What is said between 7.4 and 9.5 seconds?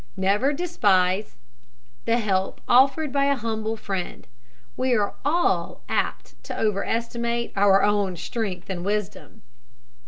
our own strength and wisdom.